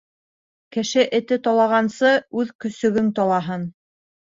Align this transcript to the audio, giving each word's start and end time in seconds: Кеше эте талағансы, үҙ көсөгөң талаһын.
Кеше 0.77 1.03
эте 1.17 1.37
талағансы, 1.49 2.15
үҙ 2.41 2.51
көсөгөң 2.67 3.15
талаһын. 3.23 3.71